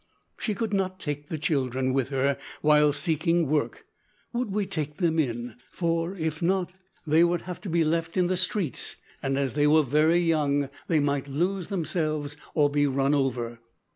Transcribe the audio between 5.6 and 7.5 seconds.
for, if not, they would